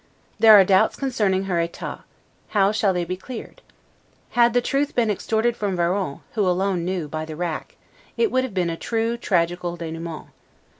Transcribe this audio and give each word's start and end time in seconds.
There 0.39 0.59
are 0.59 0.63
doubts 0.63 0.95
concerning 0.95 1.43
her 1.43 1.61
'etat'; 1.61 2.01
how 2.47 2.71
shall 2.71 2.91
they 2.91 3.05
be 3.05 3.15
cleared? 3.15 3.61
Had 4.31 4.53
the 4.55 4.59
truth 4.59 4.95
been 4.95 5.11
extorted 5.11 5.55
from 5.55 5.77
Varon 5.77 6.21
(who 6.33 6.49
alone 6.49 6.83
knew) 6.83 7.07
by 7.07 7.23
the 7.23 7.35
rack, 7.35 7.75
it 8.17 8.31
would 8.31 8.43
have 8.43 8.55
been 8.55 8.71
a 8.71 8.75
true 8.77 9.15
tragical 9.15 9.75
'denouement'. 9.77 10.29